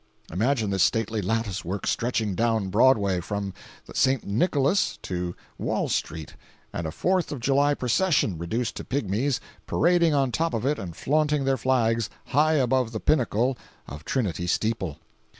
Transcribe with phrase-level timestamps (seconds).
[0.31, 3.53] Imagine this stately lattice work stretching down Broadway, from
[3.85, 4.25] the St.
[4.25, 6.33] Nicholas to Wall street,
[6.73, 10.95] and a Fourth of July procession, reduced to pigmies, parading on top of it and
[10.95, 13.55] flaunting their flags, high above the pinnacle
[13.87, 14.97] of Trinity steeple.